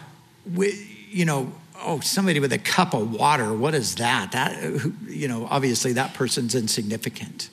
[0.55, 1.53] you know,
[1.83, 4.33] oh, somebody with a cup of water, what is that?
[4.33, 7.51] That, you know, obviously that person's insignificant.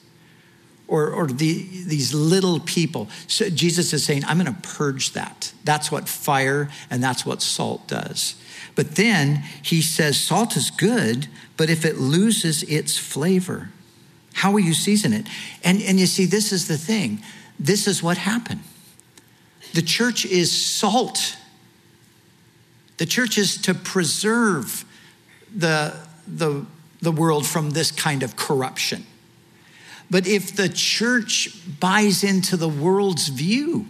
[0.88, 3.10] Or, or the, these little people.
[3.28, 5.52] So Jesus is saying, I'm going to purge that.
[5.64, 8.36] That's what fire and that's what salt does.
[8.76, 13.70] But then he says, salt is good, but if it loses its flavor,
[14.34, 15.28] how will you season it?
[15.64, 17.24] And, and you see, this is the thing.
[17.60, 18.62] This is what happened.
[19.74, 21.36] The church is salt
[22.98, 24.86] the church is to preserve
[25.54, 25.93] the,
[26.28, 26.66] the,
[27.02, 29.06] the world from this kind of corruption.
[30.10, 33.88] But if the church buys into the world's view,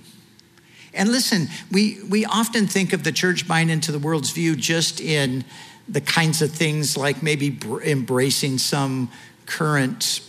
[0.93, 5.01] and listen, we, we often think of the church buying into the world's view just
[5.01, 5.43] in
[5.89, 9.12] the kinds of things like maybe embracing some
[9.45, 10.22] current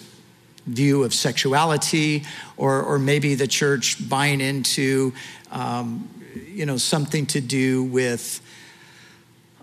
[0.66, 2.24] view of sexuality,
[2.56, 5.14] or, or maybe the church buying into,
[5.52, 6.08] um,
[6.48, 8.40] you know, something to do with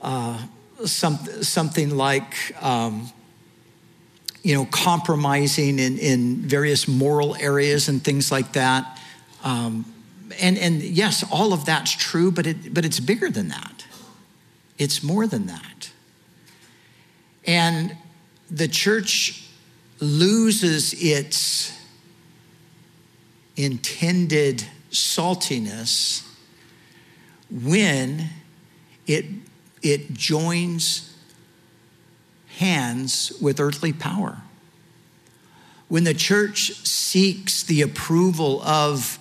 [0.03, 0.37] uh,
[0.85, 3.09] some, something like, um,
[4.43, 8.99] you know, compromising in, in various moral areas and things like that.
[9.43, 9.85] Um,
[10.41, 13.85] and, and yes, all of that's true, but, it, but it's bigger than that.
[14.77, 15.91] It's more than that.
[17.45, 17.95] And
[18.51, 19.47] the church
[19.99, 21.77] loses its
[23.55, 26.27] intended saltiness
[27.49, 28.29] when
[29.07, 29.25] it,
[29.83, 31.15] it joins
[32.57, 34.41] hands with earthly power.
[35.89, 39.19] When the church seeks the approval of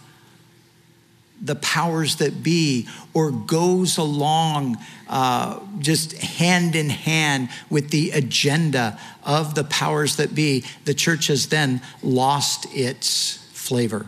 [1.43, 8.99] the powers that be or goes along uh, just hand in hand with the agenda
[9.25, 14.07] of the powers that be, the church has then lost its flavor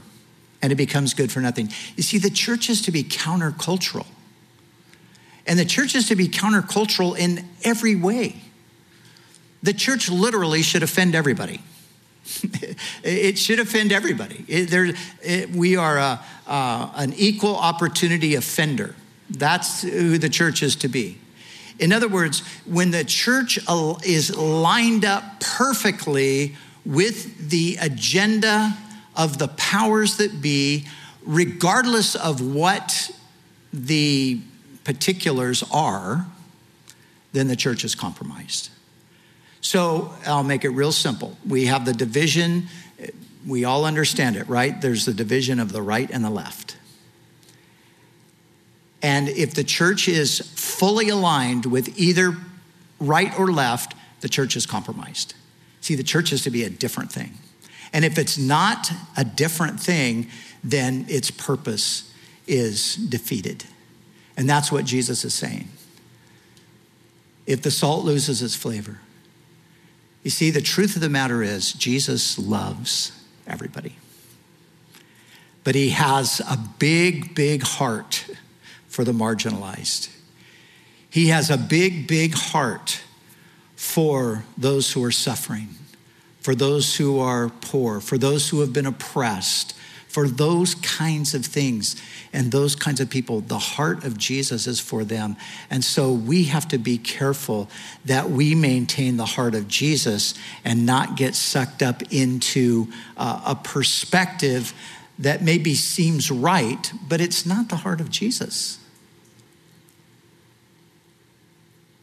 [0.63, 1.69] and it becomes good for nothing.
[1.97, 4.07] You see, the church is to be countercultural.
[5.47, 8.37] And the church is to be countercultural in every way.
[9.63, 11.61] The church literally should offend everybody.
[13.03, 14.45] it should offend everybody.
[14.49, 18.95] It, there, it, we are a, uh, an equal opportunity offender.
[19.31, 21.19] That's who the church is to be.
[21.79, 23.59] In other words, when the church
[24.05, 28.77] is lined up perfectly with the agenda
[29.17, 30.87] of the powers that be,
[31.25, 33.11] regardless of what
[33.73, 34.41] the
[34.85, 36.27] particulars are,
[37.33, 38.71] then the church is compromised.
[39.61, 41.37] So I'll make it real simple.
[41.47, 42.69] We have the division,
[43.47, 44.81] we all understand it, right?
[44.81, 46.77] There's the division of the right and the left.
[49.03, 52.37] And if the church is fully aligned with either
[53.01, 55.35] right or left, the church is compromised.
[55.81, 57.35] See, the church is to be a different thing.
[57.93, 60.29] And if it's not a different thing,
[60.63, 62.13] then its purpose
[62.47, 63.65] is defeated.
[64.37, 65.69] And that's what Jesus is saying.
[67.47, 68.99] If the salt loses its flavor,
[70.23, 73.13] you see, the truth of the matter is, Jesus loves
[73.47, 73.97] everybody.
[75.63, 78.27] But he has a big, big heart
[78.89, 80.09] for the marginalized.
[81.11, 83.03] He has a big, big heart
[83.77, 85.69] for those who are suffering,
[86.41, 89.74] for those who are poor, for those who have been oppressed,
[90.15, 92.01] for those kinds of things
[92.33, 93.41] and those kinds of people.
[93.41, 95.35] The heart of Jesus is for them.
[95.71, 97.69] And so we have to be careful
[98.05, 100.35] that we maintain the heart of Jesus
[100.65, 102.87] and not get sucked up into
[103.17, 104.73] uh, a perspective
[105.19, 108.79] that maybe seems right, but it's not the heart of Jesus.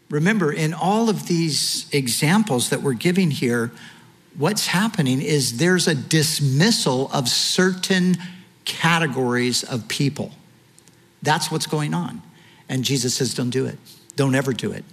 [0.10, 3.72] Remember, in all of these examples that we're giving here,
[4.38, 8.18] what's happening is there's a dismissal of certain
[8.66, 10.32] categories of people.
[11.22, 12.22] That's what's going on.
[12.70, 13.78] And Jesus says, don't do it.
[14.16, 14.86] Don't ever do it.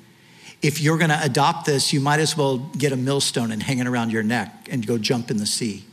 [0.60, 3.78] If you're going to adopt this, you might as well get a millstone and hang
[3.78, 5.84] it around your neck and go jump in the sea.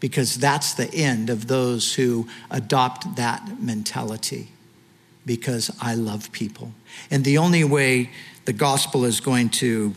[0.00, 4.48] Because that's the end of those who adopt that mentality.
[5.24, 6.72] Because I love people.
[7.10, 8.10] And the only way
[8.44, 9.94] the gospel is going to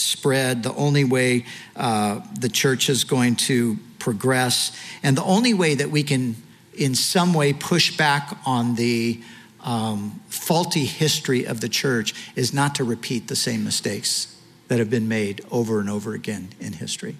[0.00, 1.44] spread, the only way
[1.76, 6.36] uh, the church is going to progress, and the only way that we can,
[6.74, 9.20] in some way, push back on the
[9.60, 14.34] um, faulty history of the church is not to repeat the same mistakes
[14.68, 17.16] that have been made over and over again in history.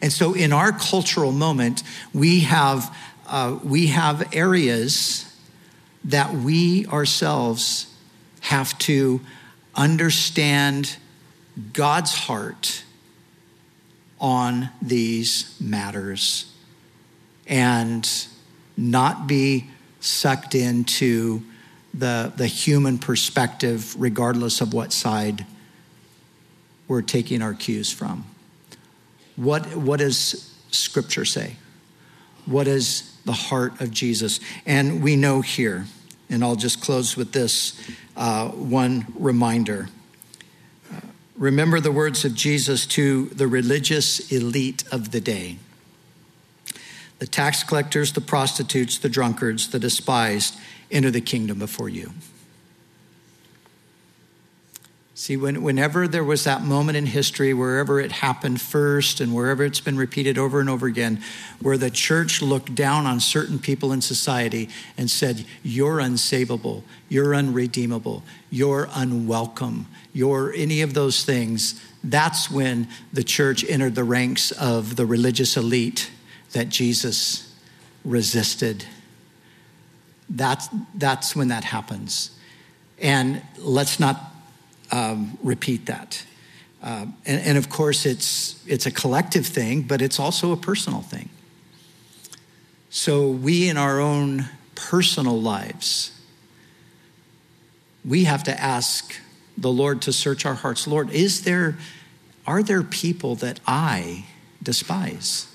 [0.00, 2.94] And so, in our cultural moment, we have,
[3.26, 5.32] uh, we have areas
[6.04, 7.92] that we ourselves
[8.40, 9.20] have to
[9.74, 10.96] understand
[11.72, 12.84] God's heart
[14.20, 16.52] on these matters
[17.46, 18.08] and
[18.76, 21.42] not be sucked into
[21.94, 25.46] the, the human perspective, regardless of what side
[26.88, 28.24] we're taking our cues from.
[29.36, 31.56] What, what does Scripture say?
[32.44, 34.40] What is the heart of Jesus?
[34.66, 35.86] And we know here,
[36.28, 37.80] and I'll just close with this
[38.16, 39.88] uh, one reminder
[41.36, 45.58] Remember the words of Jesus to the religious elite of the day
[47.18, 50.54] the tax collectors, the prostitutes, the drunkards, the despised
[50.90, 52.12] enter the kingdom before you.
[55.18, 59.64] See, when, whenever there was that moment in history, wherever it happened first and wherever
[59.64, 61.22] it's been repeated over and over again,
[61.58, 67.34] where the church looked down on certain people in society and said, You're unsavable, you're
[67.34, 74.50] unredeemable, you're unwelcome, you're any of those things, that's when the church entered the ranks
[74.50, 76.10] of the religious elite
[76.52, 77.54] that Jesus
[78.04, 78.84] resisted.
[80.28, 82.32] That's, that's when that happens.
[83.00, 84.35] And let's not
[84.90, 86.24] um, repeat that.
[86.82, 91.00] Uh, and, and, of course, it's, it's a collective thing, but it's also a personal
[91.00, 91.28] thing.
[92.90, 96.12] So, we in our own personal lives,
[98.04, 99.16] we have to ask
[99.58, 100.86] the Lord to search our hearts.
[100.86, 101.76] Lord, is there,
[102.46, 104.26] are there people that I
[104.62, 105.48] despise?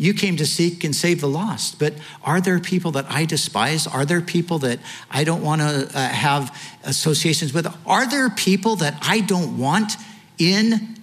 [0.00, 1.92] You came to seek and save the lost, but
[2.22, 3.86] are there people that I despise?
[3.86, 4.78] Are there people that
[5.10, 7.66] I don't want to uh, have associations with?
[7.84, 9.92] Are there people that I don't want
[10.38, 10.96] in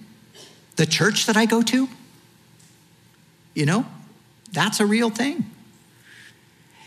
[0.74, 1.88] the church that I go to?
[3.54, 3.86] You know,
[4.50, 5.48] that's a real thing.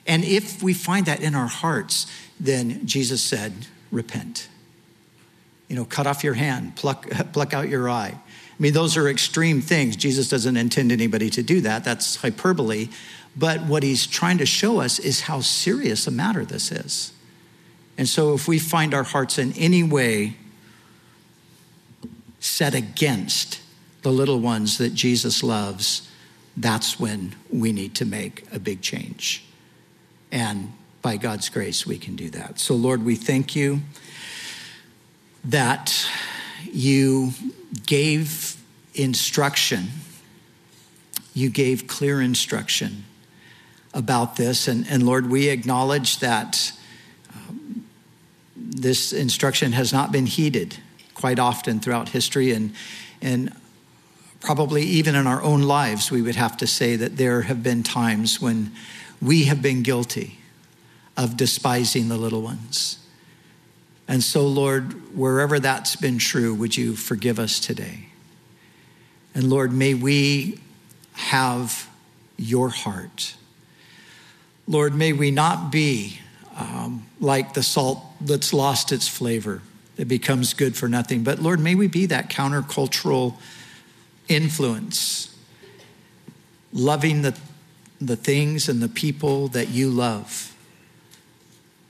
[0.05, 4.49] And if we find that in our hearts, then Jesus said, repent.
[5.69, 8.17] You know, cut off your hand, pluck, pluck out your eye.
[8.61, 9.95] I mean, those are extreme things.
[9.95, 11.83] Jesus doesn't intend anybody to do that.
[11.83, 12.89] That's hyperbole.
[13.35, 17.11] But what he's trying to show us is how serious a matter this is.
[17.97, 20.35] And so, if we find our hearts in any way
[22.39, 23.61] set against
[24.03, 26.07] the little ones that Jesus loves,
[26.55, 29.43] that's when we need to make a big change.
[30.31, 32.59] And by God's grace, we can do that.
[32.59, 33.81] So, Lord, we thank you
[35.45, 36.07] that
[36.71, 37.31] you
[37.85, 38.50] gave
[38.93, 39.87] instruction,
[41.33, 43.05] you gave clear instruction
[43.93, 44.67] about this.
[44.67, 46.71] And, and Lord, we acknowledge that
[47.35, 47.85] um,
[48.55, 50.77] this instruction has not been heeded
[51.13, 52.51] quite often throughout history.
[52.51, 52.73] And,
[53.21, 53.53] and
[54.39, 57.83] probably even in our own lives, we would have to say that there have been
[57.83, 58.71] times when
[59.21, 60.39] we have been guilty
[61.15, 62.97] of despising the little ones.
[64.07, 68.10] And so, Lord, wherever that's been true, would you forgive us today?
[69.33, 70.59] And Lord, may we
[71.13, 71.89] have
[72.37, 73.35] your heart.
[74.67, 76.19] Lord, may we not be
[76.57, 79.61] um, like the salt that's lost its flavor,
[79.97, 81.23] it becomes good for nothing.
[81.23, 83.35] But Lord, may we be that countercultural
[84.27, 85.35] influence,
[86.73, 87.37] loving the,
[87.99, 90.55] the things and the people that you love,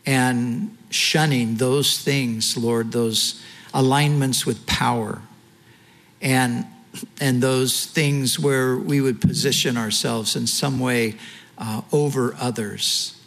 [0.05, 3.41] and shunning those things, Lord, those
[3.73, 5.21] alignments with power
[6.21, 6.65] and
[7.19, 11.15] and those things where we would position ourselves in some way
[11.57, 13.19] uh, over others.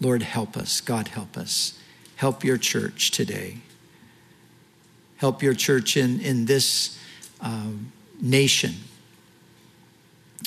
[0.00, 0.80] Lord, help us.
[0.80, 1.78] God, help us.
[2.16, 3.58] Help your church today.
[5.16, 6.98] Help your church in, in this
[7.40, 8.74] um, nation,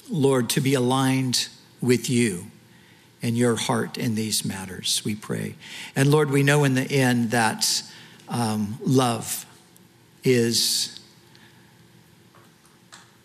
[0.10, 1.47] Lord, to be aligned
[1.82, 2.47] with you
[3.22, 5.56] and your heart in these matters, we pray.
[5.95, 7.84] And Lord, we know in the end that
[8.30, 9.45] um, love
[10.24, 10.94] is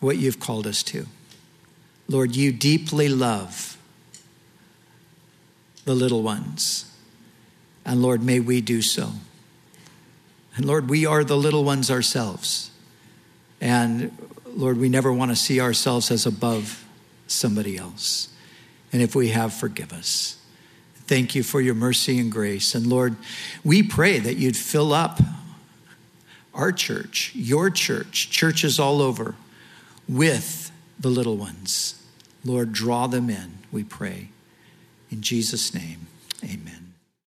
[0.01, 1.07] what you've called us to.
[2.09, 3.77] Lord, you deeply love
[5.85, 6.93] the little ones.
[7.85, 9.11] And Lord, may we do so.
[10.57, 12.71] And Lord, we are the little ones ourselves.
[13.61, 16.85] And Lord, we never want to see ourselves as above
[17.27, 18.29] somebody else.
[18.93, 20.37] And if we have, forgive us.
[21.07, 22.75] Thank you for your mercy and grace.
[22.75, 23.17] And Lord,
[23.65, 25.21] we pray that you'd fill up
[26.55, 29.35] our church, your church, churches all over,
[30.11, 32.03] with the little ones.
[32.45, 34.31] Lord, draw them in, we pray.
[35.11, 36.09] In Jesus' name,
[36.43, 36.80] amen.